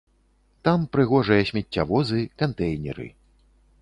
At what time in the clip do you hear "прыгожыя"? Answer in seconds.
0.95-1.43